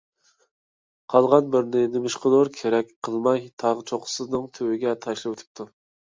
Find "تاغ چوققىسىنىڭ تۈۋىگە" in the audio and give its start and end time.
3.65-4.95